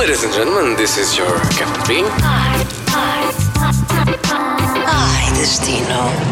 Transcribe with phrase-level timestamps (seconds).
[0.00, 2.06] Ladies and gentlemen, this is your Captain Bean.
[4.86, 5.84] Ai, destino.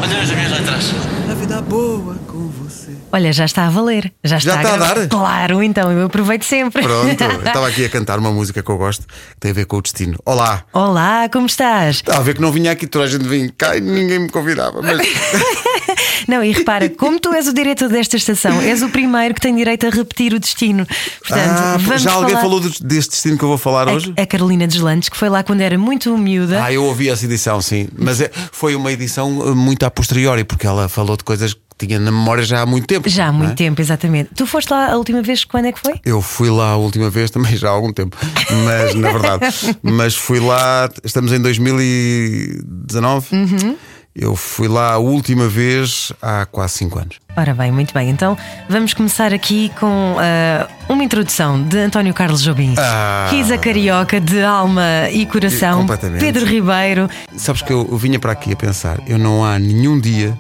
[0.03, 0.95] Olha as minhas letras.
[1.31, 2.97] A vida boa com você.
[3.13, 4.11] Olha, já está a valer.
[4.25, 4.95] Já está, está a gravar.
[4.95, 5.09] dar?
[5.09, 6.83] Claro, então eu aproveito sempre.
[6.83, 9.67] Pronto, eu estava aqui a cantar uma música que eu gosto que tem a ver
[9.67, 10.19] com o destino.
[10.25, 10.65] Olá!
[10.73, 11.97] Olá, como estás?
[11.97, 14.31] Estava a ver que não vinha aqui, toda a gente vinha cá e ninguém me
[14.31, 14.81] convidava.
[14.81, 14.97] Mas
[16.27, 19.55] Não, e repara, como tu és o diretor desta estação, és o primeiro que tem
[19.55, 20.87] direito a repetir o destino.
[21.21, 21.59] Portanto,
[21.93, 24.13] Ah, já alguém falar- falou deste destino que eu vou falar hoje?
[24.17, 26.63] A, a Carolina Deslandes, que foi lá quando era muito miúda.
[26.65, 27.89] Ah, eu ouvi essa edição, sim.
[27.97, 31.87] Mas é- foi uma edição eh, muito a posteriori, porque ela falou de coisas que
[31.87, 33.09] tinha na memória já há muito tempo.
[33.09, 33.55] Já há não muito é?
[33.55, 34.31] tempo, exatamente.
[34.35, 35.95] Tu foste lá a última vez, quando é que foi?
[36.05, 38.17] Eu fui lá a última vez também já há algum tempo,
[38.65, 39.45] mas na verdade,
[39.83, 43.27] mas fui lá, estamos em 2019.
[43.37, 43.77] Uhum.
[44.21, 47.17] Eu fui lá a última vez há quase 5 anos.
[47.37, 48.11] Ora bem, muito bem.
[48.11, 48.37] Então
[48.69, 52.75] vamos começar aqui com ah, uma introdução de António Carlos Jobim.
[52.77, 53.29] Ah.
[53.31, 55.83] Risa Carioca de alma e coração.
[55.83, 56.21] Completamente.
[56.21, 57.09] Pedro Ribeiro.
[57.37, 60.37] Sabes que eu, eu vinha para aqui a pensar, eu não há nenhum dia,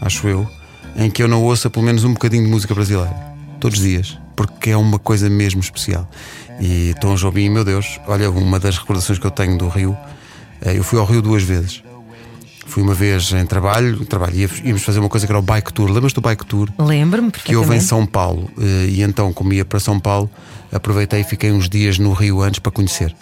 [0.00, 0.48] acho eu,
[0.96, 3.14] em que eu não ouça pelo menos um bocadinho de música brasileira.
[3.60, 4.18] Todos os dias.
[4.34, 6.08] Porque é uma coisa mesmo especial.
[6.58, 9.94] E Tom Jobim, meu Deus, olha, uma das recordações que eu tenho do Rio,
[10.62, 11.82] eh, eu fui ao Rio duas vezes.
[12.68, 15.90] Fui uma vez em trabalho, trabalho, íamos fazer uma coisa que era o bike tour.
[15.90, 16.68] Lembras do bike tour?
[16.78, 17.80] Lembro-me que houve em.
[17.80, 20.30] São Paulo eh, e então como ia para São Paulo
[20.70, 23.14] aproveitei e fiquei uns dias no Rio antes para conhecer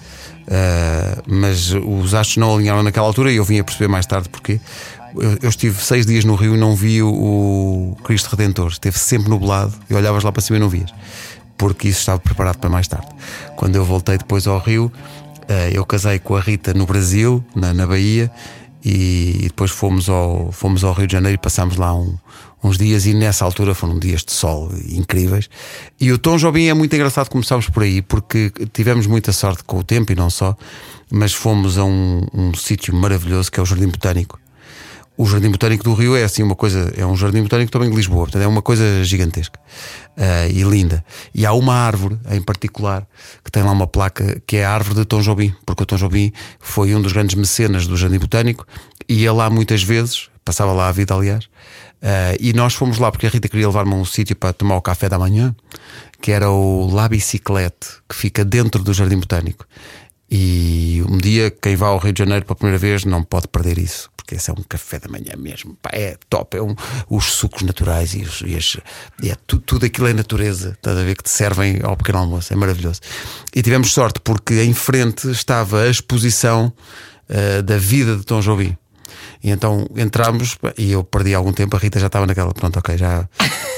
[0.49, 4.29] Eh, mas os astros não alinharam naquela altura e eu vim a perceber mais tarde
[4.29, 4.61] porque
[5.17, 8.97] eu, eu estive seis dias no Rio e não vi o, o Cristo Redentor esteve
[8.97, 10.95] sempre nublado e olhavas lá para cima e não vias
[11.59, 13.09] porque isso estava preparado para mais tarde
[13.57, 14.93] quando eu voltei depois ao Rio
[15.49, 18.31] eh, eu casei com a Rita no Brasil na, na Bahia
[18.89, 22.17] e, depois fomos ao, fomos ao Rio de Janeiro e passámos lá um-
[22.63, 25.49] uns dias e nessa altura foram dias de sol incríveis.
[26.01, 29.79] E o Tom Jobim é muito engraçado começámos por aí, porque tivemos muita sorte com
[29.79, 30.57] o tempo e não só,
[31.11, 34.39] mas fomos a um, um sítio maravilhoso que é o Jardim Botânico.
[35.19, 37.97] O Jardim Botânico do Rio é assim uma coisa, é um jardim botânico também de
[37.97, 39.59] Lisboa, portanto é uma coisa gigantesca
[40.15, 41.03] ah, e linda.
[41.35, 43.07] E há uma árvore em particular
[43.43, 45.97] que tem lá uma placa que é a árvore de Tom Jobim, porque o Tom
[45.97, 48.67] Jobim foi um dos grandes mecenas do Jardim Botânico,
[49.09, 51.49] ia lá muitas vezes, passava lá a vida, aliás,
[52.03, 54.77] ah, e nós fomos lá porque a Rita queria levar-me a um sítio para tomar
[54.77, 55.57] o café da manhã,
[56.21, 59.67] que era o La Biciclete, que fica dentro do Jardim Botânico.
[60.31, 63.79] E um dia, quem vai ao Rio de Janeiro pela primeira vez não pode perder
[63.79, 65.77] isso, porque esse é um café da manhã mesmo.
[65.81, 66.75] Pá, é top, é um,
[67.09, 68.77] os sucos naturais e, os, e, as-
[69.23, 72.19] e é tu- tudo aquilo é natureza, estás a ver que te servem ao pequeno
[72.19, 73.01] almoço, é maravilhoso.
[73.55, 76.73] E tivemos sorte porque em frente estava a exposição
[77.29, 78.77] ah, da vida de Tom Jobim.
[79.47, 81.77] E então entramos e eu perdi algum tempo.
[81.77, 82.53] A Rita já estava naquela.
[82.53, 83.29] Pronto, ok, já.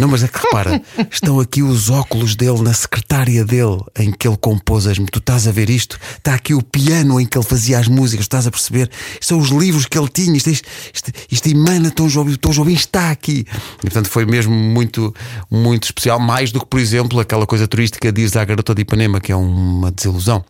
[0.00, 0.80] Não, mas é que repara,
[1.12, 4.96] estão aqui os óculos dele na secretária dele em que ele compôs as.
[4.96, 6.00] Tu estás a ver isto?
[6.16, 8.90] Está aqui o piano em que ele fazia as músicas, estás a perceber?
[9.20, 10.34] São os livros que ele tinha.
[10.34, 12.34] Isto, isto, isto, isto emana Tom Jobim.
[12.36, 13.44] Tom Jobim está aqui.
[13.78, 15.14] E portanto foi mesmo muito,
[15.50, 16.18] muito especial.
[16.18, 19.36] Mais do que, por exemplo, aquela coisa turística ires à Garota de Ipanema, que é
[19.36, 20.42] uma desilusão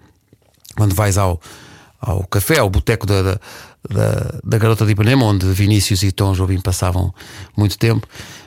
[0.76, 1.40] quando vais ao,
[2.00, 3.40] ao café, ao boteco da, da,
[3.88, 7.12] da, da Garota de Ipanema, onde Vinícius e Tom Jobim passavam
[7.56, 8.06] muito tempo,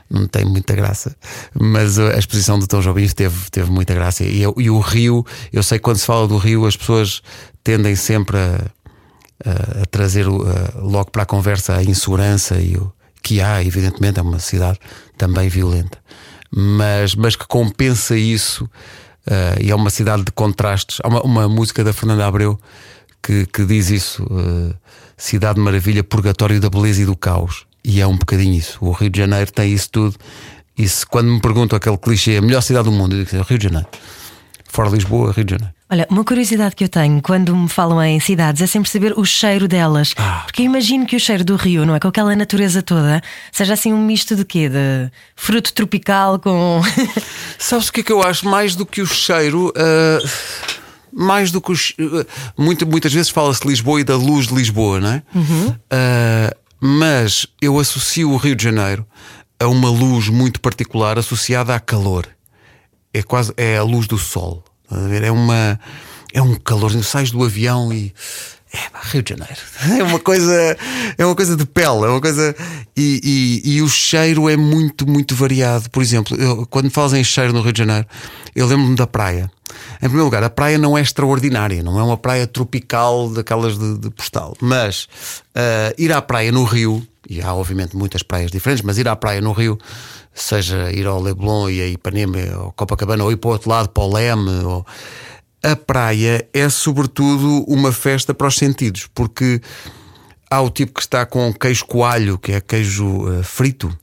[0.10, 1.16] não tem muita graça,
[1.54, 4.24] mas a exposição do Tom Jobim teve, teve muita graça.
[4.24, 7.22] E, e o Rio, eu sei que quando se fala do Rio, as pessoas
[7.64, 8.66] tendem sempre a,
[9.46, 10.44] a- a trazer o-
[10.82, 12.92] logo para a conversa a insegurança e o
[13.24, 14.80] que há, evidentemente, é uma cidade
[15.18, 15.98] também violenta,
[16.52, 18.70] mas, mas que compensa isso.
[19.28, 20.98] eh, e é uma cidade de contrastes.
[21.04, 22.60] Há uma, uma música da Fernanda Abreu
[23.22, 24.74] que, que diz isso: eh,
[25.22, 27.68] Cidade Maravilha, Purgatório da Beleza e do Caos.
[27.86, 28.80] E é um bocadinho isso.
[28.82, 30.16] O Rio de Janeiro tem isso tudo.
[30.76, 33.58] E se, quando me perguntam aquele clichê, a melhor cidade do mundo, eu digo Rio
[33.60, 33.88] de Janeiro.
[34.68, 35.74] Fora Lisboa, Rio de Janeiro.
[35.92, 39.24] Olha, uma curiosidade que eu tenho quando me falam em cidades é sempre saber o
[39.24, 40.16] cheiro delas.
[40.18, 40.42] Ah.
[40.44, 42.00] Porque eu imagino que o cheiro do Rio, não é?
[42.00, 43.22] Com aquela natureza toda,
[43.52, 44.70] seja assim um misto de quê?
[44.70, 46.82] De fruto tropical com.
[47.60, 48.48] Sabes o que é que eu acho?
[48.48, 49.72] Mais do que o cheiro.
[49.78, 50.18] ah,
[51.12, 52.26] mais do que o che- ah,
[52.58, 55.24] muita- muitas vezes fala-se de Lisboa e da luz de Lisboa, não é?
[55.90, 59.06] Ah, mas eu associo o Rio de Janeiro
[59.60, 62.28] a uma luz muito particular associada a calor.
[63.14, 64.64] É quase é a luz do sol.
[65.24, 65.80] É uma
[66.34, 66.92] é um calor.
[67.04, 68.14] Sais do avião e
[68.74, 68.80] é
[69.12, 69.56] Rio de Janeiro.
[70.00, 70.78] É uma coisa
[71.18, 72.56] é uma coisa de pele, é uma coisa
[72.98, 75.90] e, e, e o cheiro é muito muito variado.
[75.90, 78.08] Por exemplo, eu, quando falas em cheiro no Rio de Janeiro,
[78.56, 79.52] eu lembro-me da praia.
[80.02, 84.00] Em primeiro lugar, a praia não é extraordinária, não é uma praia tropical daquelas de,
[84.00, 85.08] de postal, mas
[85.54, 89.16] ah, ir à praia no Rio e há obviamente muitas praias diferentes, mas ir à
[89.16, 89.78] praia no Rio,
[90.34, 93.90] seja ir ao Leblon e a Ipanema ou Copacabana, ou ir para o outro lado,
[93.90, 94.86] para o Leme, ou,
[95.64, 99.62] a praia é sobretudo uma festa para os sentidos, porque
[100.50, 103.96] há o tipo que está com queijo coalho, que é queijo uh, frito,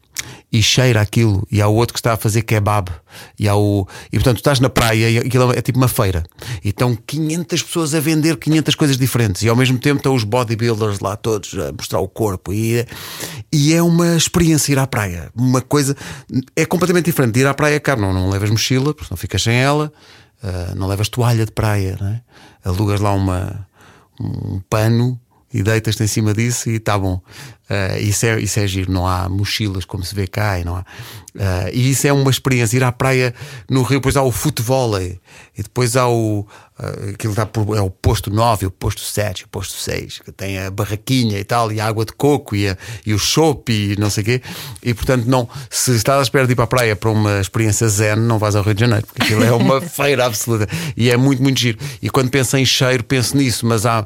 [0.51, 2.91] e cheira aquilo, e há o outro que está a fazer kebab,
[3.39, 3.87] e há o.
[4.13, 6.25] E portanto, estás na praia e aquilo é tipo uma feira.
[6.65, 10.25] E estão 500 pessoas a vender 500 coisas diferentes, e ao mesmo tempo estão os
[10.25, 12.53] bodybuilders lá todos a mostrar o corpo.
[12.53, 12.87] E
[13.53, 15.31] e é uma experiência ir à praia.
[15.35, 15.97] Uma coisa.
[16.55, 19.43] É completamente diferente de ir à praia, cá não, não levas mochila, porque não ficas
[19.43, 19.93] sem ela,
[20.43, 22.21] uh, não levas toalha de praia, não é?
[22.65, 23.67] alugas lá uma,
[24.21, 25.19] um pano
[25.53, 27.21] e deitas-te em cima disso e está bom.
[27.69, 30.77] Uh, isso, é, isso é giro, não há mochilas como se vê cá e não
[30.77, 30.81] há.
[30.81, 32.79] Uh, e isso é uma experiência.
[32.79, 33.35] Ir à praia
[33.69, 35.21] no Rio, depois há o futebol e
[35.57, 36.41] depois há o.
[36.41, 40.33] Uh, aquilo dá por, é o posto 9, o posto 7, o posto 6, que
[40.33, 43.71] tem a barraquinha e tal, e a água de coco e, a, e o chopp
[43.71, 44.43] e não sei o quê.
[44.83, 47.87] E portanto, não, se estás à espera de ir para a praia para uma experiência
[47.89, 50.67] zen, não vais ao Rio de Janeiro, porque aquilo é uma feira absoluta
[50.97, 51.79] e é muito, muito giro.
[52.01, 54.05] E quando penso em cheiro, penso nisso, mas há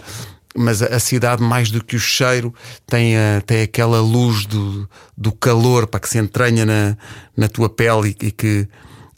[0.54, 2.54] mas a cidade, mais do que o cheiro,
[2.87, 6.96] tem, a, tem aquela luz do, do calor para que se entranha na,
[7.37, 8.69] na tua pele e, e, que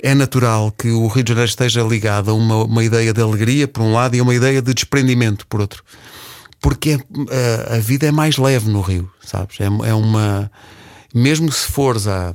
[0.02, 3.66] é natural que o Rio de Janeiro esteja ligado a uma, uma ideia de alegria,
[3.66, 5.82] por um lado, e a uma ideia de desprendimento, por outro.
[6.60, 6.98] Porque
[7.30, 9.58] é, a, a, vida é mais leve no Rio, sabes?
[9.60, 10.50] É, é uma.
[11.14, 12.32] Mesmo se fores a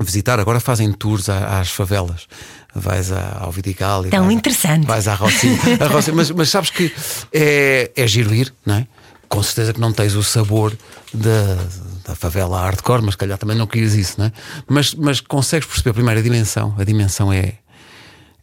[0.00, 2.26] visitar, agora fazem tours às favelas
[2.74, 4.86] vais ao Vidigal e Tão vais, interessante.
[4.86, 5.58] vais à Rocinha.
[5.80, 6.92] a Rocinha mas, mas sabes que
[7.32, 8.86] é, é giro ir, não é?
[9.28, 10.76] Com certeza que não tens o sabor
[11.12, 11.56] da,
[12.06, 14.32] da favela hardcore, mas calhar também não querias isso, não é?
[14.68, 16.74] Mas, mas consegues perceber primeiro a dimensão.
[16.78, 17.54] A dimensão é,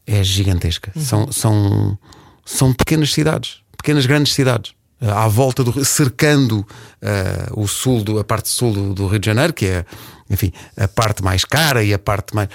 [0.05, 0.91] é gigantesca.
[0.95, 1.01] Uhum.
[1.03, 1.99] São, são,
[2.45, 8.23] são pequenas cidades, pequenas grandes cidades à volta do cercando uh, o sul do, a
[8.23, 9.85] parte sul do, do, Rio de Janeiro, que é,
[10.29, 12.49] enfim, a parte mais cara e a parte mais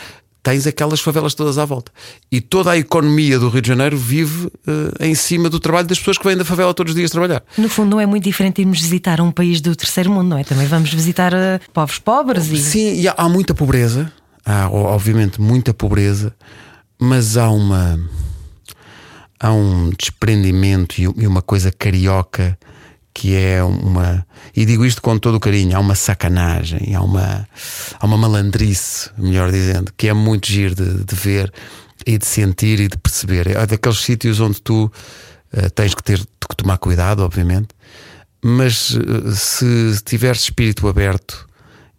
[0.47, 1.91] tens aquelas favelas todas à volta.
[2.31, 4.53] E toda a economia do Rio de Janeiro vive uh,
[5.01, 7.43] em cima do trabalho das pessoas que vêm da favela todos os dias trabalhar.
[7.59, 10.45] No fundo, não é muito diferente irmos visitar um país do terceiro mundo, não é?
[10.45, 12.59] Também vamos visitar uh, povos pobres e.
[12.59, 14.13] Sim, e há, há muita pobreza,
[14.45, 16.33] há obviamente muita pobreza,
[16.97, 17.99] mas há uma.
[19.41, 22.57] Há um desprendimento e uma coisa carioca
[23.17, 24.27] que é uma.
[24.55, 27.49] E digo isto com todo o carinho: há uma sacanagem, há uma,
[27.99, 31.51] há uma malandrice, melhor dizendo, que é muito giro de, de ver
[32.07, 33.47] e de sentir e de perceber.
[33.47, 37.69] É daqueles sítios onde tu uh, tens que ter que tomar cuidado, obviamente,
[38.45, 41.49] mas uh, se tiveres espírito aberto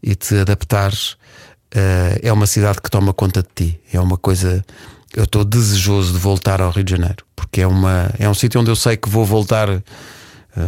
[0.04, 1.14] e te adaptares,
[1.74, 3.80] uh, é uma cidade que toma conta de ti.
[3.92, 4.64] É uma coisa.
[5.16, 8.62] Eu estou desejoso de voltar ao Rio de Janeiro, porque é, uma, é um sítio
[8.62, 9.82] onde eu sei que vou voltar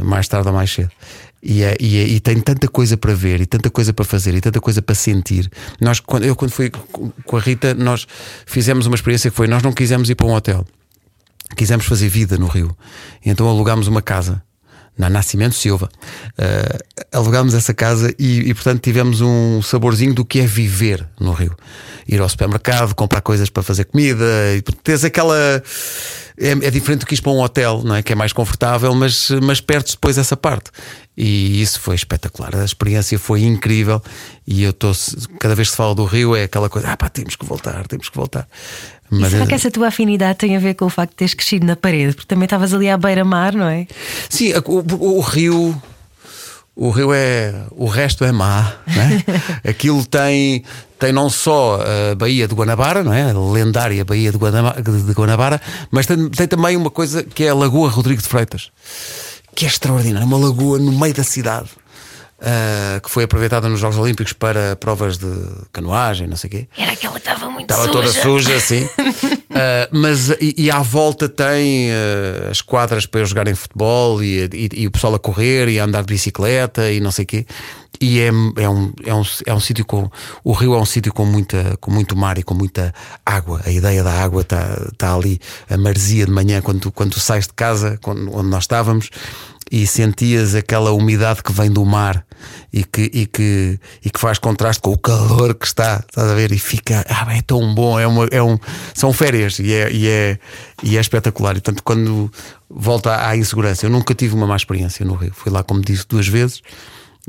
[0.03, 0.91] mais tarde ou mais cedo.
[1.41, 4.35] E, é, e, é, e, tem tanta coisa para ver, e tanta coisa para fazer,
[4.35, 5.49] e tanta coisa para sentir.
[5.79, 8.05] Nós, quando, eu, quando fui com a Rita, nós
[8.45, 10.65] fizemos uma experiência que foi: nós não quisemos ir para um hotel,
[11.55, 12.75] quisemos fazer vida no Rio.
[13.25, 14.43] E então alugámos uma casa
[14.99, 15.89] na Nascimento Silva.
[16.37, 21.31] Uh, alugámos essa casa e, e, portanto, tivemos um saborzinho do que é viver no
[21.31, 21.55] Rio.
[22.05, 24.25] Ir ao supermercado, comprar coisas para fazer comida,
[24.57, 25.63] e tens aquela
[26.39, 28.01] é, é, diferente do que ir para um hotel, não é?
[28.01, 30.71] Que é mais confortável, mas, mas perdes depois essa parte.
[31.17, 32.55] E isso foi espetacular.
[32.55, 34.01] A experiência foi incrível.
[34.47, 34.93] E eu estou,
[35.39, 37.85] cada vez que se fala do Rio, é aquela coisa: ah, pá, temos que voltar,
[37.87, 38.47] temos que voltar.
[39.09, 39.47] Mas e será é...
[39.47, 42.13] que essa tua afinidade tem a ver com o facto de teres crescido na parede?
[42.13, 43.85] Porque também estavas ali à beira-mar, não é?
[44.29, 45.81] Sim, o, o Rio
[46.81, 47.53] o rio é.
[47.71, 48.71] O resto é má.
[48.87, 49.21] Né?
[49.69, 50.63] Aquilo tem,
[50.97, 53.31] tem não só a Baía de Guanabara, não é?
[53.31, 57.49] a lendária Baía de Guanabara, de Guanabara mas tem, tem também uma coisa que é
[57.49, 58.71] a Lagoa Rodrigo de Freitas,
[59.53, 60.25] que é extraordinária.
[60.25, 61.69] Uma lagoa no meio da cidade.
[62.39, 65.29] Uh, que foi aproveitada nos Jogos Olímpicos para provas de
[65.73, 66.67] canoagem, não sei o quê.
[66.77, 67.91] Era aquela que estava muito estava suja.
[67.91, 68.83] toda suja, sim.
[68.85, 68.89] uh,
[69.91, 74.87] mas e, e, à volta tem uh, as quadras para jogarem futebol e, e, e,
[74.87, 77.45] o pessoal a correr e a andar de bicicleta e não sei o quê.
[78.01, 80.09] E é, é um, é um, é um sítio com.
[80.41, 82.93] O rio é um sítio com, muita, com muito mar e com muita
[83.25, 83.61] água.
[83.65, 87.19] A ideia da água está tá ali, a maresia de manhã, quando tu, quando tu
[87.19, 89.09] sais de casa, quando, onde nós estávamos
[89.71, 92.25] e sentias aquela umidade que vem do mar
[92.71, 96.33] e que, e que, e que faz contraste com o calor que está, estás a
[96.33, 96.51] ver?
[96.51, 98.57] E fica, ah, é tão bom, é, uma, é um,
[98.93, 100.39] são férias e é, e, é,
[100.83, 101.57] e é espetacular.
[101.57, 102.31] E tanto quando
[102.69, 106.05] volta à insegurança, eu nunca tive uma má experiência no Rio, fui lá, como disse,
[106.07, 106.61] duas vezes.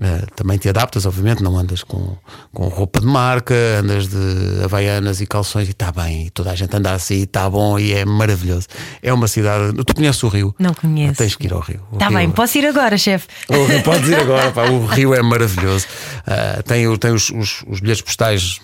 [0.01, 2.17] Uh, também te adaptas, obviamente, não andas com,
[2.55, 6.55] com roupa de marca, andas de havaianas e calções e está bem, e toda a
[6.55, 8.67] gente anda assim, está bom e é maravilhoso.
[9.03, 9.75] É uma cidade.
[9.85, 10.55] Tu conheces o Rio?
[10.59, 11.17] Não conheço.
[11.17, 11.83] Tens que ir ao Rio.
[11.93, 13.29] Está bem, posso ir agora, chefe.
[13.85, 15.87] Podes ir agora, pá, o Rio é maravilhoso.
[16.27, 18.59] Uh, tem tem os, os, os bilhetes postais,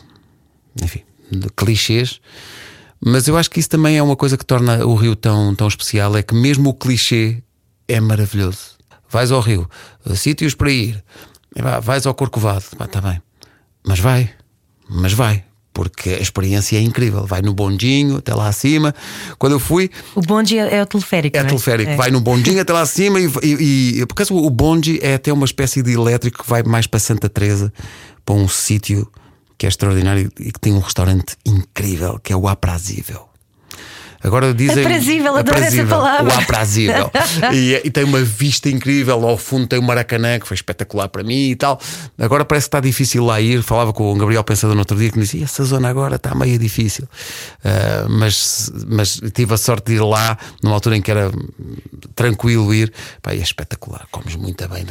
[0.83, 2.21] enfim, de clichês
[2.99, 5.69] Mas eu acho que isso também é uma coisa que torna o Rio tão, tão
[5.69, 7.43] especial: é que mesmo o clichê
[7.87, 8.75] é maravilhoso.
[9.08, 9.68] Vais ao Rio,
[10.14, 11.02] sítios para ir,
[11.82, 13.20] vais ao Corcovado, está bem,
[13.84, 14.30] mas vai,
[14.88, 15.44] mas vai
[15.76, 17.26] porque a experiência é incrível.
[17.26, 18.94] Vai no bondinho até lá acima.
[19.38, 19.90] Quando eu fui.
[20.14, 21.36] O bonde é, é o teleférico.
[21.36, 21.44] É, é?
[21.44, 21.90] teleférico.
[21.90, 21.96] É.
[21.96, 23.30] Vai no bondinho até lá acima e.
[23.42, 26.98] e, e porque o bonde é até uma espécie de elétrico que vai mais para
[26.98, 27.70] Santa Teresa,
[28.25, 29.06] para um sítio
[29.58, 33.28] que é extraordinário e que tem um restaurante incrível, que é o Aprazível.
[34.26, 34.85] Agora dizem.
[34.85, 36.35] Aprazível, adoro essa palavra.
[36.35, 37.11] O aprazível.
[37.54, 39.25] e, e, tem uma vista incrível.
[39.25, 41.80] Ao fundo tem o Maracanã, que foi espetacular para mim e tal.
[42.18, 43.62] Agora parece que está difícil lá ir.
[43.62, 46.35] Falava com o Gabriel Pensador no outro dia que me dizia: essa zona agora está
[46.35, 47.04] meio difícil.
[47.04, 51.30] Uh, mas, mas tive a sorte de ir lá numa altura em que era
[52.16, 52.92] tranquilo ir.
[53.23, 54.09] Pá, é espetacular.
[54.11, 54.85] Comes muito bem.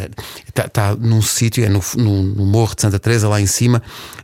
[0.48, 3.84] Está, está num sítio, é no, no, no Morro de Santa Teresa, lá em cima,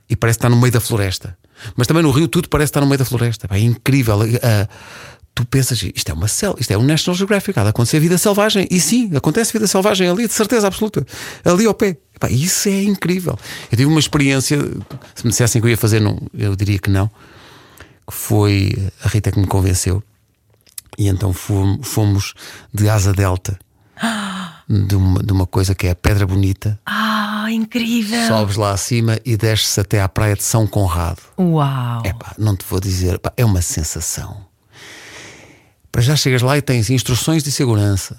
[0.10, 1.38] e parece que está no meio da floresta.
[1.76, 3.48] Mas também no Rio tudo parece estar no meio da floresta.
[3.50, 4.20] É incrível.
[4.20, 4.68] Uh,
[5.34, 8.18] tu pensas, isto é uma cel, isto é um National Geographic, há de acontecer vida
[8.18, 8.68] selvagem.
[8.70, 11.06] E sim, acontece vida selvagem ali, de certeza absoluta.
[11.44, 11.98] Ali ao pé.
[12.30, 13.38] isso é incrível.
[13.72, 14.60] Eu tive uma experiência,
[15.16, 17.10] se me dissessem que eu ia fazer, não, eu diria que não.
[18.08, 20.04] Que foi a Rita que me convenceu.
[20.98, 22.34] E então fomos
[22.74, 23.58] de asa delta.
[24.72, 26.80] De uma, de uma coisa que é a Pedra Bonita.
[26.86, 28.26] Ah, incrível!
[28.26, 31.22] Sobes lá acima e desces até à praia de São Conrado.
[31.38, 32.02] Uau!
[32.06, 34.46] Epá, não te vou dizer, epá, é uma sensação.
[35.92, 38.18] Para já chegas lá e tens instruções de segurança.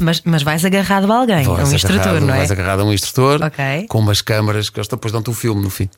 [0.00, 2.38] Mas, mas vais agarrado a alguém, a um instrutor, não é?
[2.38, 3.86] Vais agarrado a um instrutor okay.
[3.86, 5.88] com umas câmaras que eles depois dão-te o um filme no fim.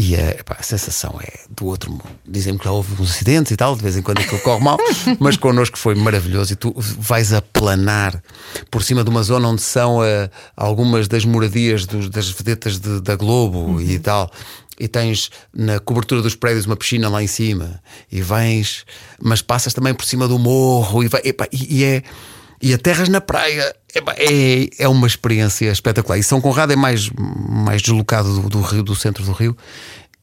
[0.00, 2.04] E a, epá, a sensação é do outro mundo.
[2.24, 4.78] Dizem-me que já houve uns acidentes e tal, de vez em quando aquilo corre mal,
[5.18, 6.52] mas connosco foi maravilhoso.
[6.52, 8.22] E tu vais a planar
[8.70, 13.00] por cima de uma zona onde são uh, algumas das moradias dos, das vedetas de,
[13.00, 13.80] da Globo uhum.
[13.80, 14.30] e tal
[14.78, 18.84] e tens na cobertura dos prédios uma piscina lá em cima e vens,
[19.20, 22.04] mas passas também por cima do morro e, vai, epa, e, e é
[22.60, 23.74] e aterras na praia.
[24.16, 26.18] É, é uma experiência espetacular.
[26.18, 29.56] E São Conrado é mais, mais deslocado do, do Rio, do centro do Rio.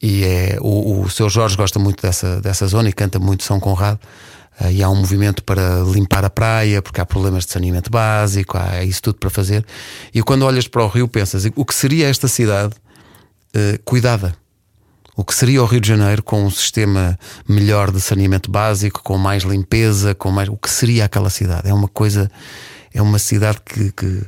[0.01, 3.59] E é, o, o seu Jorge gosta muito dessa, dessa zona e canta muito São
[3.59, 3.99] Conrado.
[4.59, 8.57] Uh, e há um movimento para limpar a praia, porque há problemas de saneamento básico,
[8.57, 9.65] há isso tudo para fazer.
[10.13, 12.73] E quando olhas para o Rio, pensas o que seria esta cidade
[13.55, 14.35] uh, cuidada
[15.15, 17.17] o que seria o Rio de Janeiro com um sistema
[17.47, 20.49] melhor de saneamento básico, com mais limpeza, com mais.
[20.49, 21.69] O que seria aquela cidade?
[21.69, 22.29] É uma coisa.
[22.93, 24.21] É uma cidade que, que,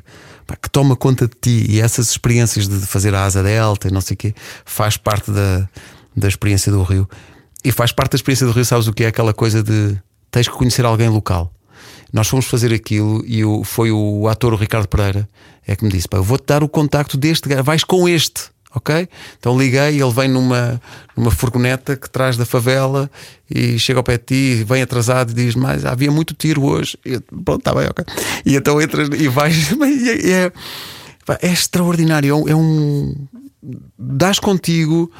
[0.61, 4.01] que toma conta de ti e essas experiências de fazer a asa delta e não
[4.01, 5.69] sei o quê faz parte da,
[6.15, 7.09] da experiência do Rio.
[7.63, 9.97] E faz parte da experiência do Rio, sabes o que é aquela coisa de
[10.29, 11.51] tens que conhecer alguém local.
[12.11, 15.27] Nós fomos fazer aquilo e o, foi o ator o Ricardo Pereira
[15.65, 19.07] é que me disse: eu vou-te dar o contacto deste, vais com este ok?
[19.39, 20.81] Então liguei, ele vem numa,
[21.15, 23.09] numa furgoneta que traz da favela
[23.49, 26.97] e chega ao pé de ti, vem atrasado e diz: Mas havia muito tiro hoje.
[27.05, 28.05] E, pronto, está bem, ok.
[28.45, 29.67] E então entras e vais.
[29.77, 30.51] É, é,
[31.41, 32.47] é extraordinário.
[32.47, 33.13] É um.
[33.97, 35.11] Dás contigo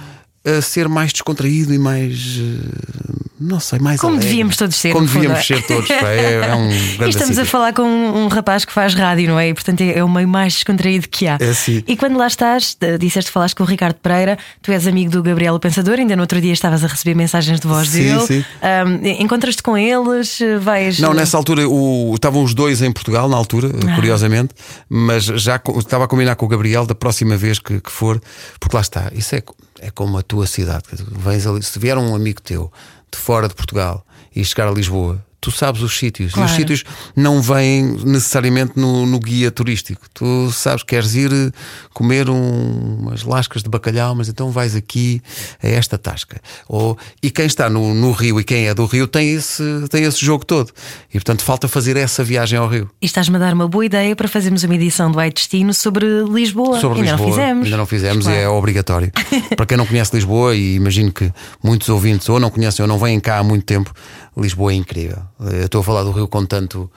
[0.48, 2.40] a ser mais descontraído e mais.
[2.40, 4.30] Eh, não sei, mais Como alegre.
[4.30, 4.94] devíamos todos ser.
[4.94, 5.90] Como devíamos ser todos.
[5.90, 9.28] É, é um grande e estamos a falar com um, um, rapaz que faz rádio,
[9.28, 9.50] não é?
[9.50, 11.38] E portanto é, é, o meio mais descontraído que há.
[11.40, 11.84] É assim.
[11.86, 15.22] E quando lá estás, disseste que falaste com o Ricardo Pereira, tu és amigo do
[15.22, 18.26] Gabriel o Pensador, ainda no outro dia estavas a receber mensagens de voz sim, dele.
[18.26, 18.46] Sim.
[18.64, 20.40] Um, Encontras-te com eles?
[20.62, 21.00] Vais.
[21.00, 23.96] Não, nessa altura o, estavam os dois em Portugal, na altura, ah.
[23.96, 24.54] curiosamente,
[24.90, 28.22] mas já estava a combinar com o Gabriel da próxima vez que, que for,
[28.60, 29.42] porque lá está, isso é
[29.80, 30.84] é como a tua cidade.
[31.12, 32.72] Vens ali, se vier um amigo teu
[33.12, 34.06] de fora de Portugal
[34.36, 36.34] e chegar a Lisboa, tu sabes os sítios.
[36.34, 36.50] Claro.
[36.50, 36.84] E os sítios
[37.16, 40.02] não vêm necessariamente no, no, guia turístico.
[40.14, 41.52] Tu sabes, queres ir eh,
[41.94, 45.22] comer um, umas lascas de bacalhau, mas então vais aqui
[45.62, 46.42] a esta tasca.
[46.68, 50.04] Ou, e quem está no, no Rio e quem é do Rio tem esse, tem
[50.04, 50.72] esse jogo todo.
[51.10, 52.90] E portanto falta fazer essa viagem ao Rio.
[53.02, 56.06] E estás-me a dar uma boa ideia para fazermos uma edição do Ai Destino sobre
[56.24, 56.80] Lisboa.
[56.80, 57.28] Sobre ainda Lisboa.
[57.28, 57.66] não fizemos.
[57.66, 58.40] Ainda não fizemos claro.
[58.40, 59.12] e é obrigatório.
[59.56, 61.32] para quem não conhece Lisboa, e imagino que
[61.64, 63.94] muitos ouvintes ou não conhecem ou não vêm cá há muito tempo,
[64.38, 65.24] Lisboa é incrível.
[65.40, 66.90] Eu estou a falar do Rio com tanto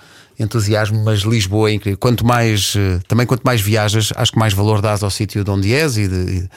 [0.42, 1.98] entusiasmo, mas Lisboa é incrível.
[1.98, 5.50] Quanto mais, eh, também quanto mais viajas, acho que mais valor dás ao sítio de
[5.50, 6.48] onde és e, de,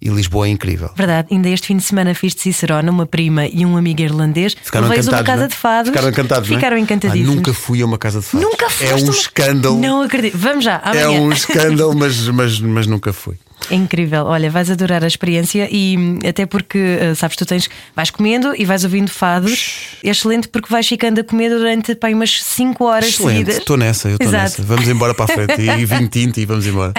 [0.00, 0.90] e, Lisboa é incrível.
[0.96, 4.54] Verdade, ainda este fim de semana fiz de Cicerona, uma prima e um amigo irlandês.
[4.62, 5.08] Ficaram encantados.
[5.08, 5.48] uma casa não?
[5.48, 5.90] de fados.
[5.90, 6.48] Ficaram encantados.
[6.48, 6.80] Ficaram não é?
[6.80, 7.32] encantadíssimos.
[7.32, 8.48] Ah, nunca fui a uma casa de fados.
[8.48, 8.86] Nunca fui.
[8.86, 9.10] É um uma...
[9.10, 9.80] escândalo.
[9.80, 10.38] Não acredito.
[10.38, 10.76] Vamos já.
[10.76, 11.02] Amanhã.
[11.02, 13.36] É um escândalo, mas, mas, mas nunca fui.
[13.70, 14.24] É incrível.
[14.26, 18.54] Olha, vais adorar a experiência e hum, até porque, uh, sabes, tu tens, vais comendo
[18.56, 19.96] e vais ouvindo fados.
[20.04, 23.56] É excelente porque vais ficando a comer durante pá, umas 5 horas Excelente, seguidas.
[23.58, 24.62] estou nessa, eu estou nessa.
[24.62, 26.92] Vamos embora para a frente e vinho tinto e vamos embora.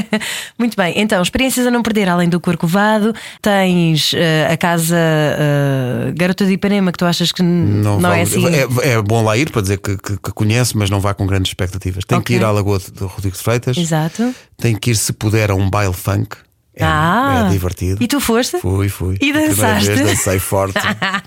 [0.58, 3.14] Muito bem, então, experiências a não perder além do Corcovado.
[3.40, 8.20] Tens eh, a casa eh, Garota de Ipanema, que tu achas que n- não, vale-
[8.20, 8.44] é assim.
[8.48, 11.26] é, é bom lá ir para dizer que, que- que conhece, mas não vá com
[11.26, 12.04] grandes expectativas.
[12.04, 12.26] Tem Ok.
[12.36, 12.90] que ir à Lagoa de
[13.20, 14.34] de Freitas, Exato.
[14.56, 16.36] tem que ir, se puder, a um baile funk.
[16.72, 18.02] É, ah, é divertido.
[18.02, 18.58] E tu foste?
[18.60, 19.14] Fui, fui.
[19.20, 19.88] E A primeira dançaste?
[19.88, 20.78] vez dancei forte.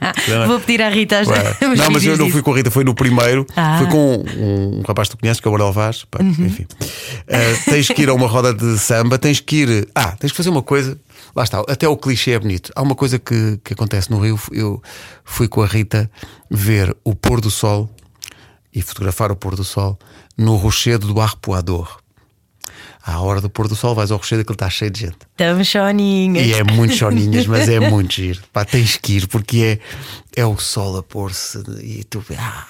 [0.47, 1.57] Vou pedir à Rita as Ué.
[1.77, 3.45] Não, mas eu não fui com a Rita, foi no primeiro.
[3.55, 3.77] Ah.
[3.77, 6.05] Fui com um, um rapaz que tu conheces, que é o Bordel Vaz.
[6.05, 6.29] Pá, Uhum.
[6.45, 6.63] Enfim.
[6.63, 9.87] Uh, tens que ir a uma roda de samba, tens que ir.
[9.93, 10.97] Ah, tens que fazer uma coisa.
[11.35, 12.71] Lá está, até o clichê é bonito.
[12.75, 14.39] Há uma coisa que, que acontece no Rio.
[14.51, 14.81] Eu
[15.25, 16.09] fui com a Rita
[16.49, 17.89] ver o pôr do sol
[18.73, 19.99] e fotografar o pôr do sol
[20.37, 21.97] no rochedo do Arpoador.
[23.05, 25.17] À hora do pôr do sol, vais ao rochedo, aquilo está cheio de gente.
[25.31, 26.47] Estamos choninhas.
[26.47, 28.39] E é muito choninhas, mas é muito giro.
[28.53, 29.77] Pá, tens que ir, porque
[30.37, 32.65] é, é o sol a pôr-se e tu ah,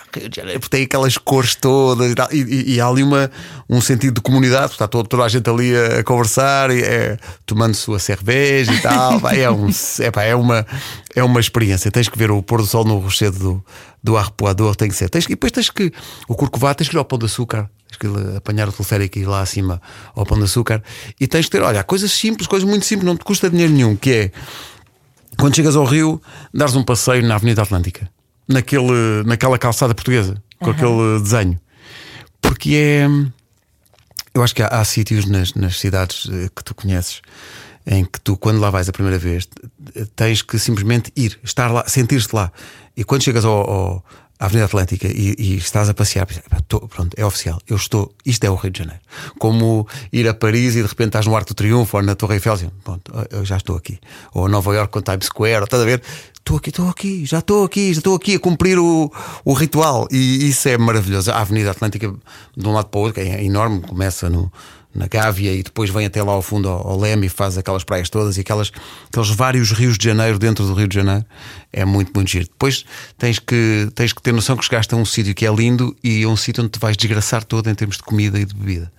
[0.71, 2.27] tem aquelas cores todas e tal.
[2.33, 3.29] E, e- e há ali uma,
[3.69, 7.19] um sentido de comunidade, está todo- toda a gente ali a, a conversar, e é,
[7.45, 9.21] tomando sua cerveja e tal.
[9.21, 10.65] Pá, é, um, é, pá, é, uma,
[11.15, 11.91] é uma experiência.
[11.91, 13.65] Tens que ver o pôr do sol no rochedo do,
[14.03, 15.11] do Arpoador, tem que ser.
[15.11, 15.93] Tens que, e depois tens que,
[16.27, 17.69] o Corcovado, tens que ir ao Pão de Açúcar.
[18.37, 19.81] Apanhar o teleférico e ir lá acima
[20.15, 20.81] ao Pão de Açúcar.
[21.19, 23.95] E tens que ter, olha, coisas simples, coisas muito simples, não te custa dinheiro nenhum,
[23.95, 24.31] que é
[25.37, 26.21] quando chegas ao Rio,
[26.53, 28.09] dares um passeio na Avenida Atlântica,
[28.47, 31.59] naquele, naquela calçada portuguesa, com aquele desenho.
[32.41, 33.07] Porque é.
[34.35, 37.21] Eu acho que há, há sítios nas, nas cidades eh, que tu conheces
[37.85, 39.47] em que tu, quando lá vais a primeira vez,
[40.15, 42.51] tens que simplesmente ir, estar lá, sentir-te lá.
[42.97, 44.05] E quando chegas ao, ao-
[44.45, 48.13] Avenida Atlântica e, e estás a passear, pensas, "Pá, tô- pronto, é oficial, eu estou,
[48.25, 49.01] isto é o Rio de Janeiro.
[49.39, 52.35] Como ir a Paris e de repente estás no Arco do Triunfo ou na Torre
[52.35, 53.99] Eiffel, assim, pronto, eu já estou aqui.
[54.33, 56.01] Ou a Nova York com Times Square, ou, estás a ver?
[56.39, 59.09] Estou aqui, estou aqui, já estou aqui, já estou aqui a cumprir o,
[59.45, 60.07] o ritual.
[60.11, 61.31] E isso é maravilhoso.
[61.31, 62.13] A Avenida Atlântica,
[62.57, 64.51] de um lado para o outro, é enorme, começa no,
[64.93, 67.83] na Gávea e depois vem até lá ao fundo ao, ao Leme e faz aquelas
[67.83, 68.71] praias todas e aquelas,
[69.07, 71.25] aqueles vários rios de janeiro dentro do Rio de Janeiro.
[71.71, 72.45] É muito, muito giro.
[72.45, 72.85] Depois
[73.17, 76.23] tens que, tens que ter noção que chegaste a um sítio que é lindo e
[76.23, 78.91] a um sítio onde te vais desgraçar todo em termos de comida e de bebida.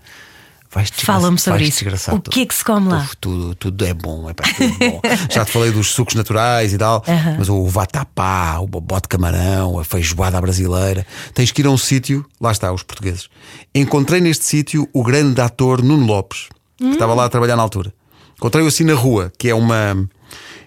[0.75, 1.79] Vais Fala-me sobre isso.
[2.17, 3.09] O que é que se come lá?
[3.21, 5.01] Tudo, tudo é bom, é pá, tudo bom.
[5.31, 7.03] Já te falei dos sucos naturais e tal,
[7.39, 11.07] mas o vatapá, o bobó de camarão, a feijoada brasileira.
[11.33, 13.29] Tens que ir a um sítio, lá está, os portugueses.
[13.75, 17.95] Encontrei neste sítio o grande ator Nuno Lopes, que estava lá a trabalhar na altura.
[18.37, 19.95] Encontrei-o assim na rua, que é uma.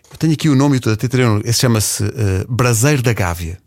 [0.10, 3.12] Eu tenho aqui o nome e tudo, até terei um- esse chama-se eh, Braseiro da
[3.12, 3.58] Gávea.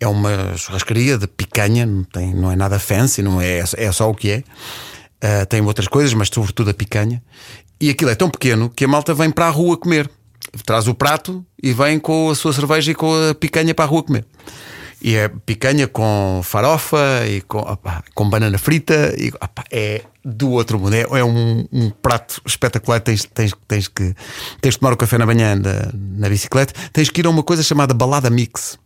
[0.00, 4.10] É uma churrascaria de picanha, não, tem, não é nada fancy, não é, é só
[4.10, 4.42] o que é.
[5.22, 7.22] Uh, tem outras coisas, mas sobretudo a picanha.
[7.80, 10.10] E aquilo é tão pequeno que a malta vem para a rua comer.
[10.64, 13.88] Traz o prato e vem com a sua cerveja e com a picanha para a
[13.88, 14.26] rua comer.
[15.02, 19.14] E é picanha com farofa e com, opá, com banana frita.
[19.18, 20.94] E, opá, é do outro mundo.
[20.94, 23.00] É, é um, um prato espetacular.
[23.00, 24.14] Tens, tens, tens, que,
[24.60, 26.74] tens de tomar o café na manhã na, na bicicleta.
[26.92, 28.78] Tens que ir a uma coisa chamada balada mix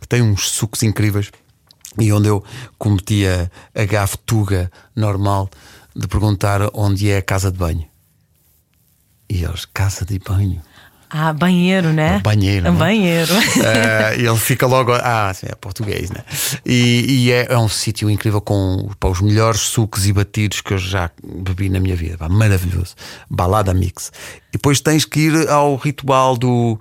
[0.00, 1.30] que tem uns sucos incríveis
[1.98, 2.42] e onde eu
[2.78, 5.50] cometi a, a gafe tuga normal
[5.94, 7.86] de perguntar onde é a casa de banho.
[9.28, 10.60] E eles, casa de banho.
[11.12, 12.20] Ah, banheiro, né?
[12.20, 12.78] Banheiro, Um né?
[12.78, 13.32] banheiro.
[14.16, 16.22] E ele fica logo, ah, sim, é português, né?
[16.64, 20.72] E, e é, é um sítio incrível com pá, os melhores sucos e batidos que
[20.72, 22.94] eu já bebi na minha vida, pá, maravilhoso.
[23.28, 24.12] Balada mix.
[24.48, 26.78] E depois tens que ir ao ritual do,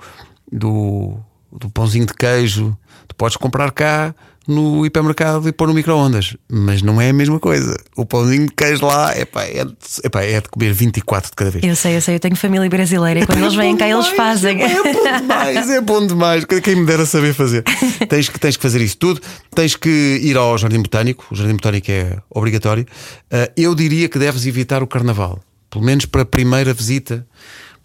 [0.52, 1.18] do,
[1.52, 2.78] do pãozinho de queijo.
[3.08, 4.14] Tu podes comprar cá
[4.50, 7.78] no hipermercado e pôr no micro-ondas, mas não é a mesma coisa.
[7.96, 11.52] O pãozinho de queijo lá epá, é, de, epá, é de comer 24 de cada
[11.52, 11.64] vez.
[11.64, 14.06] Eu sei, eu sei, eu tenho família brasileira e quando É eles vêm cá eles
[14.06, 14.60] demais, fazem.
[14.64, 16.46] É bom demais, é bom demais.
[16.46, 17.64] Quem me dera saber fazer.
[18.10, 19.22] tens, que, tens que fazer isso tudo.
[19.54, 21.28] Tens que ir ao Jardim Botânico.
[21.30, 22.88] O Jardim Botânico é obrigatório.
[23.32, 27.24] Uh, eu diria que deves evitar o Carnaval, pelo menos para a primeira visita,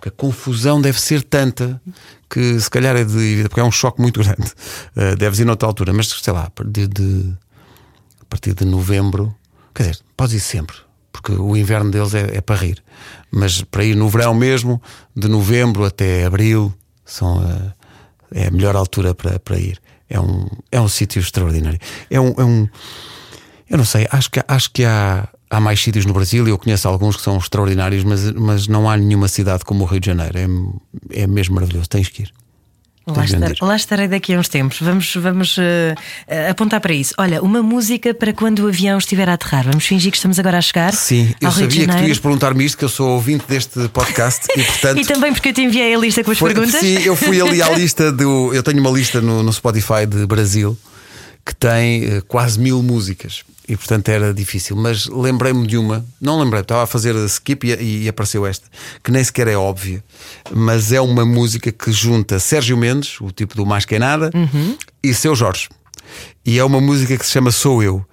[0.05, 1.81] porque a confusão deve ser tanta
[2.29, 4.53] que se calhar é de porque é um choque muito grande.
[4.97, 7.33] Uh, deves ir noutra altura, mas sei lá, a partir de,
[8.21, 9.35] a partir de novembro,
[9.75, 10.77] quer dizer, podes ir sempre
[11.11, 12.83] porque o inverno deles é, é para rir.
[13.31, 14.83] Mas para ir no verão mesmo,
[15.17, 17.75] de novembro até abril, são a,
[18.33, 19.81] é a melhor altura para, para ir.
[20.11, 21.79] É um, é um sítio extraordinário.
[22.11, 22.69] É um, é um.
[23.71, 26.59] Eu não sei, acho que, acho que há, há mais sítios no Brasil, e eu
[26.59, 30.07] conheço alguns que são extraordinários, mas, mas não há nenhuma cidade como o Rio de
[30.07, 30.37] Janeiro.
[30.39, 32.31] É, é mesmo maravilhoso, tens que ir.
[33.07, 34.79] Lá, estar- lá estarei daqui a uns tempos.
[34.81, 35.95] Vamos, vamos eh,
[36.49, 37.13] apontar para isso.
[37.19, 39.65] Olha, uma música para quando o avião estiver a aterrar.
[39.65, 40.91] Vamos fingir que estamos agora a chegar.
[40.95, 44.63] Sim, eu sabia que tu ias perguntar-me isto, que eu sou ouvinte deste podcast e
[44.65, 44.99] portanto.
[44.99, 46.81] E também porque eu te enviei a lista com as Foi- perguntas.
[46.81, 48.55] Sim, eu fui ali à lista do.
[48.55, 50.75] Eu tenho uma lista no, no Spotify de Brasil
[51.45, 54.77] que tem eh, quase mil músicas e portanto era difícil.
[54.77, 58.67] Mas lembrei-me de uma, não lembrei, estava a fazer skip e, e apareceu esta,
[59.03, 60.03] que nem sequer é óbvia,
[60.53, 64.31] mas é uma música que junta Sérgio Mendes, o tipo do Mais Que Nada,
[65.03, 65.69] e Seu Jorge.
[66.45, 68.05] E é uma música que se chama Sou Eu.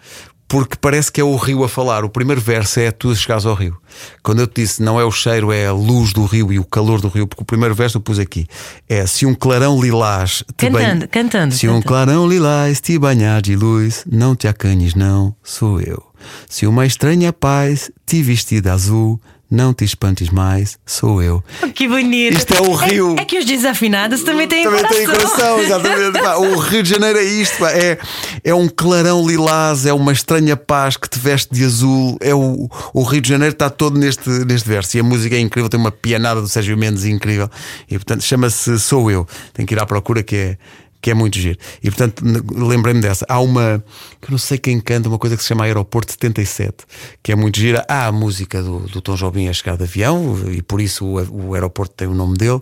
[0.51, 2.03] Porque parece que é o rio a falar.
[2.03, 3.77] O primeiro verso é tu chegares ao rio.
[4.21, 6.65] Quando eu te disse não é o cheiro, é a luz do rio e o
[6.65, 8.45] calor do rio, porque o primeiro verso eu pus aqui.
[8.89, 11.87] É se um clarão lilás te Cantando, cantando, Se um cantando.
[11.87, 16.03] clarão lilás te banhar de luz, não te acanhes, não, sou eu.
[16.49, 19.19] Se uma estranha paz te vestir de azul,
[19.51, 21.43] não te espantes mais, sou eu.
[21.75, 22.37] Que bonito.
[22.37, 23.15] Isto é o rio.
[23.19, 25.13] É, que os desafinados também têm Também coração.
[25.13, 26.21] coração, exatamente.
[26.21, 27.97] Pá, o Rio de Janeiro é isto, pá, é,
[28.45, 32.17] é um clarão lilás, é uma estranha paz que te veste de azul.
[32.21, 34.95] É o, o Rio de Janeiro está todo neste, neste verso.
[34.95, 37.49] E a música é incrível, tem uma pianada do Sérgio Mendes incrível.
[37.89, 39.27] E portanto chama-se Sou Eu.
[39.53, 40.57] Tem que ir à procura que é.
[41.01, 41.57] Que é muito giro.
[41.81, 43.25] E portanto, lembrei-me dessa.
[43.27, 43.83] Há uma,
[44.21, 46.85] eu não sei quem canta, uma coisa que se chama Aeroporto 77,
[47.23, 47.83] que é muito gira.
[47.87, 51.49] Há a música do, do Tom Jobim a chegar de avião, e por isso o,
[51.49, 52.61] o aeroporto tem o nome dele.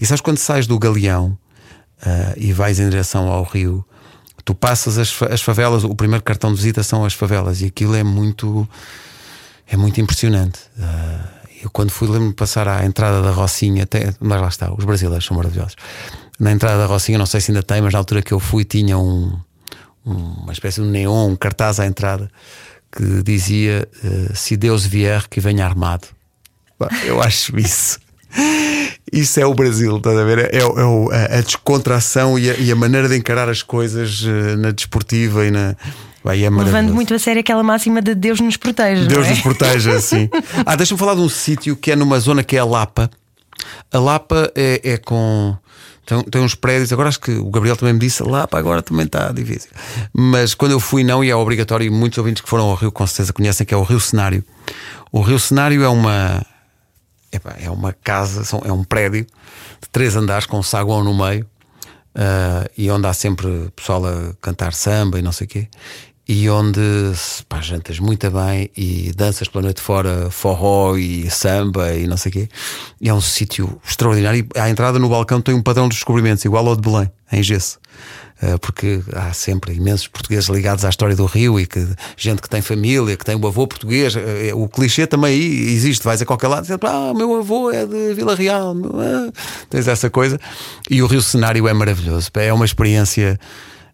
[0.00, 1.36] E sabes quando sais do Galeão,
[2.04, 3.84] ah, e vais em direção ao rio,
[4.44, 7.94] tu passas as, as favelas, o primeiro cartão de visita são as favelas, e aquilo
[7.94, 8.68] é muito
[9.68, 10.60] é muito impressionante.
[10.78, 14.72] Ah, eu quando fui, lembro-me de passar à entrada da Rocinha, até, mas lá está,
[14.72, 15.76] os brasileiros são maravilhosos.
[16.42, 18.64] Na entrada da Rocinha, não sei se ainda tem, mas na altura que eu fui
[18.64, 19.32] tinha um,
[20.04, 22.28] um- uma espécie de neon, um cartaz à entrada
[22.90, 26.08] que dizia: eh, Se Deus vier, que venha armado.
[27.04, 28.00] Eu acho isso.
[29.12, 30.52] Isso é o Brasil, estás a ver?
[30.54, 34.56] É, é o- a, descontração e a, e a maneira de encarar as coisas eh,
[34.56, 35.76] na desportiva e na.
[36.24, 39.04] Vai, é Levando muito a sério aquela máxima de Deus nos proteja.
[39.06, 39.30] Deus é?
[39.30, 40.28] nos proteja, sim.
[40.64, 43.10] Ah, deixa-me falar de um sítio que é numa zona que é a Lapa.
[43.92, 45.56] A Lapa é, é com.
[46.12, 48.82] Tem, tem uns prédios, agora acho que o Gabriel também me disse, a Lapa agora
[48.82, 49.70] também está difícil.
[50.12, 52.92] Mas quando eu fui, não, e é obrigatório, e muitos ouvintes que foram ao Rio
[52.92, 54.44] com certeza conhecem que é o Rio Cenário.
[55.10, 56.44] O Rio Cenário é uma.
[57.58, 59.24] é uma casa, é um prédio
[59.80, 61.46] de três andares com um saguão no meio
[62.14, 65.68] ah, e onde há sempre pessoal a cantar samba e não sei o quê.
[66.28, 66.80] E onde
[67.48, 72.30] pá, jantas muito bem e danças pela noite fora, forró e samba e não sei
[72.30, 72.48] o quê.
[73.00, 74.46] E é um sítio extraordinário.
[74.54, 77.42] E à entrada no balcão tem um padrão de descobrimentos, igual ao de Belém, em
[77.42, 77.78] gesso.
[78.40, 81.84] Ah, Porque há sempre imensos portugueses ligados à história do Rio e que
[82.16, 84.14] gente que tem família, que tem o avô português.
[84.16, 86.04] Ah, O clichê também aí existe.
[86.04, 88.76] Vais a qualquer lado dizes, ah, meu avô é de Vila Real.
[88.94, 89.32] ah."
[89.68, 90.38] Tens essa coisa.
[90.88, 92.30] E o Rio Cenário é maravilhoso.
[92.34, 93.38] É uma experiência,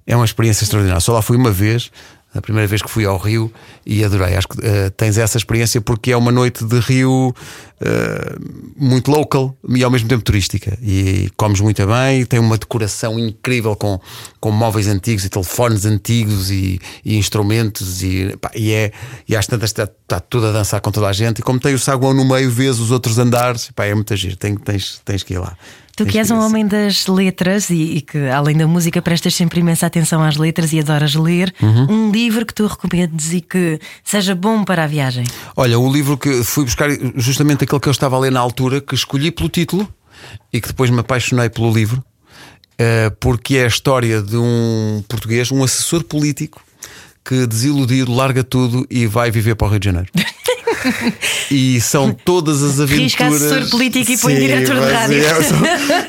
[0.07, 1.01] é uma experiência extraordinária.
[1.01, 1.91] Só lá fui uma vez.
[2.35, 3.51] A primeira vez que fui ao Rio
[3.87, 4.37] e adorei.
[4.37, 7.35] Acho que eh, tens essa experiência porque é uma noite de Rio
[7.81, 8.37] eh,
[8.77, 10.77] muito local e ao mesmo tempo turística.
[10.83, 13.99] E comes muito bem, tem uma decoração incrível com,
[14.41, 18.03] com móveis antigos e telefones antigos e, e instrumentos.
[18.03, 18.93] E, pá, e, é,
[19.27, 21.38] e às tantas está, está tudo a dançar com toda a gente.
[21.38, 23.71] E como tem o saguão no meio, vês os outros andares.
[23.75, 24.37] Pá, é muito giro.
[24.37, 25.57] Tem, tens, tens que ir lá.
[25.98, 29.58] Tu que és um homem das letras e, e que, além da música, prestas sempre
[29.58, 31.87] imensa atenção às letras e adoras ler, Uhum.
[31.90, 35.24] um livro que tu recomendes e que seja bom para a viagem.
[35.56, 38.80] Olha, o livro que fui buscar, justamente aquele que eu estava a ler na altura,
[38.80, 39.88] que escolhi pelo título
[40.52, 42.02] e que depois me apaixonei pelo livro,
[42.78, 46.62] eh, porque é a história de um português, um assessor político,
[47.24, 50.08] que desiludido larga tudo e vai viver para o Rio de Janeiro.
[51.51, 53.53] E são todas as Risca aventuras.
[53.53, 55.19] assessor político e põe Sim, diretor de rádio.
[55.25, 55.59] é, são,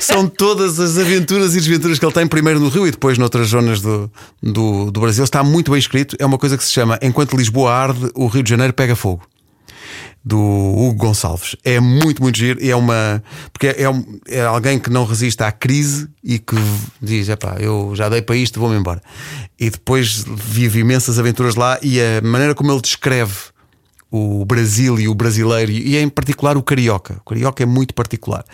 [0.00, 3.48] são todas as aventuras e desventuras que ele tem, primeiro no Rio e depois noutras
[3.48, 4.10] zonas do,
[4.42, 5.24] do, do Brasil.
[5.24, 6.16] Está muito bem escrito.
[6.18, 9.22] É uma coisa que se chama Enquanto Lisboa arde, o Rio de Janeiro pega fogo
[10.22, 11.56] do Hugo Gonçalves.
[11.64, 12.62] É muito, muito giro.
[12.62, 13.22] E é uma.
[13.52, 16.56] Porque é, um- é alguém que não resiste à crise e que
[17.00, 19.00] diz: epá, eu já dei para isto, vou-me embora.
[19.58, 23.32] E depois vive imensas aventuras lá e a maneira como ele descreve
[24.10, 27.20] o Brasil e o brasileiro, e em particular o carioca.
[27.24, 28.44] O carioca é muito particular.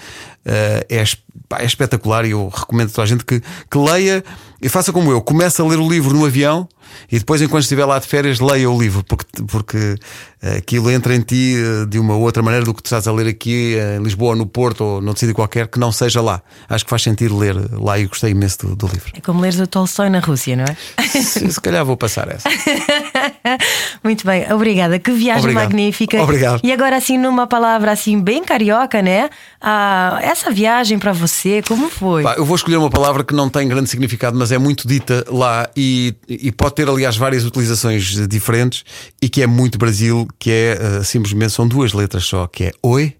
[0.45, 1.05] Eh, é,
[1.49, 4.23] pá, é espetacular e eu recomendo a toda a gente que, que leia
[4.61, 5.21] e faça como eu.
[5.23, 6.69] Começa a ler o livro no avião
[7.11, 9.97] E depois, enquanto estiver lá de férias, leia o livro, porque, porque
[10.43, 13.13] eh, aquilo entra em ti eh, de uma outra maneira do que tu estás a
[13.13, 16.43] ler aqui em Lisboa, no Porto ou noutro sítio qualquer, que não seja lá.
[16.69, 19.13] Acho que faz sentido ler lá e gostei imenso do, do livro.
[19.15, 20.77] É como leres o Tolstói na Rússia, não é?
[21.07, 22.49] Se, se calhar vou passar essa.
[24.03, 24.99] Muito bem, obrigada.
[24.99, 25.65] Que viagem Obrigado.
[25.65, 26.23] magnífica.
[26.23, 26.61] Obrigado.
[26.63, 29.29] E agora, assim, numa palavra assim, bem carioca, né?
[29.61, 32.23] Ah, essa viagem para você, como foi?
[32.23, 35.25] Pá, eu vou escolher uma palavra que não tem grande significado, mas é muito dita
[35.29, 38.85] lá e, e pode ter, aliás, várias utilizações diferentes
[39.21, 42.73] e que é muito Brasil, que é eh, simplesmente são duas letras só, que é
[42.83, 43.17] oi.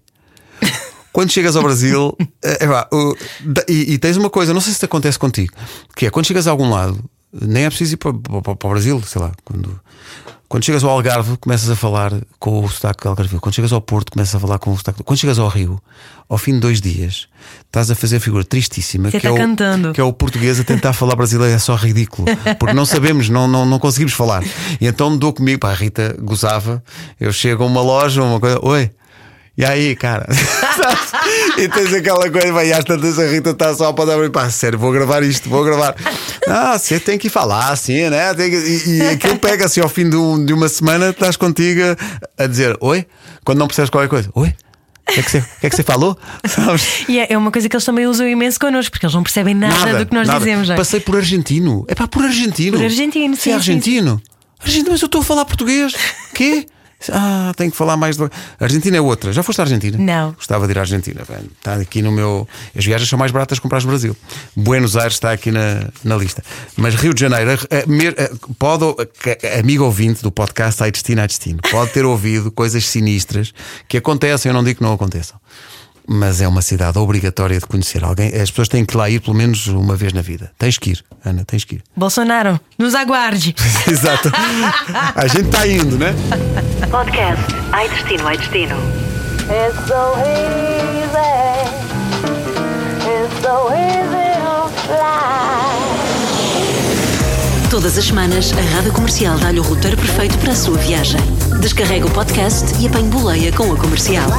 [1.11, 2.65] Quando chegas ao Brasil, é
[3.67, 5.51] e, e tens uma coisa, não sei se te acontece contigo,
[5.95, 8.71] que é quando chegas a algum lado, nem é preciso ir para, para- para o
[8.71, 9.79] Brasil, sei lá, quando,
[10.49, 13.39] quando chegas ao Algarve, começas a falar com o sotaque algarvio.
[13.39, 15.03] Quando chegas ao Porto, começas a falar com o sotaque.
[15.03, 15.81] Quando chegas ao Rio,
[16.29, 17.27] ao fim de dois dias,
[17.65, 20.57] estás a fazer a figura tristíssima Você que, é está o, que é o português
[20.57, 21.53] a tentar falar brasileiro.
[21.53, 24.41] É só ridículo, porque não sabemos, não, não, não conseguimos falar.
[24.79, 26.81] E então dou comigo, pá, a Rita gozava.
[27.19, 28.89] Eu chego a uma loja, uma coisa, oi.
[29.57, 30.27] E aí, cara?
[31.57, 34.77] e tens aquela coisa, vai, às tantas a Rita está só para dar pá, sério,
[34.79, 35.95] vou gravar isto, vou gravar.
[36.47, 38.33] Ah, você tem que falar assim, né?
[38.33, 41.81] Que- E, e aquilo pega-se ao fim de, um- de uma semana, estás contigo
[42.37, 43.05] a, a dizer oi,
[43.43, 44.53] quando não percebes qualquer coisa, oi.
[45.09, 46.17] O que é que você, que é que você falou?
[46.45, 47.05] Sabes?
[47.07, 49.55] E é é uma coisa que eles também usam imenso connosco, porque eles não percebem
[49.55, 50.39] nada, do que nós nada.
[50.39, 50.67] dizemos.
[50.67, 50.77] não é?
[50.77, 51.85] Passei por argentino.
[51.87, 52.77] É pá, por argentino.
[52.77, 54.21] Por argentino, Você sim, é sim, argentino?
[54.59, 55.93] Argentino, mas eu estou a falar português.
[56.33, 56.65] Quê?
[57.11, 58.19] Ah, tenho que falar mais.
[58.19, 58.29] A
[58.59, 59.31] Argentina é outra.
[59.31, 59.97] Já foste à Argentina?
[59.97, 60.31] Não.
[60.31, 61.21] Gostava de ir à Argentina.
[61.57, 62.47] Está aqui no meu.
[62.75, 64.15] As viagens são mais baratas comprar no Brasil.
[64.55, 66.43] Buenos Aires está aqui na, na lista.
[66.75, 67.51] Mas Rio de Janeiro,
[68.57, 68.83] pode,
[69.59, 73.53] amigo ouvinte do podcast Ai Destino, Ai Destino, pode ter ouvido coisas sinistras
[73.87, 74.49] que acontecem.
[74.49, 75.39] Eu não digo que não aconteçam.
[76.09, 78.29] Mas é uma cidade obrigatória de conhecer alguém.
[78.33, 80.51] As pessoas têm que lá ir pelo menos uma vez na vida.
[80.57, 81.83] Tens que ir, Ana, tens que ir.
[81.95, 83.53] Bolsonaro, nos aguarde.
[83.85, 84.31] Exato.
[85.13, 86.15] A gente está indo, né?
[86.89, 88.77] Podcast Ai Destino, Ai Destino.
[89.49, 91.17] It's so easy.
[93.05, 95.75] It's so easy to fly.
[97.69, 101.19] Todas as semanas, a Rádio Comercial dá-lhe o roteiro perfeito para a sua viagem.
[101.59, 104.29] Descarrega o podcast e apanhe boleia com a comercial.
[104.31, 104.37] A